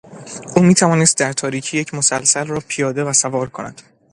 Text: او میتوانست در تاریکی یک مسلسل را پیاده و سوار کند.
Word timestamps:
او 0.55 0.63
میتوانست 0.63 1.17
در 1.17 1.33
تاریکی 1.33 1.77
یک 1.77 1.93
مسلسل 1.93 2.47
را 2.47 2.59
پیاده 2.67 3.03
و 3.03 3.13
سوار 3.13 3.49
کند. 3.49 3.81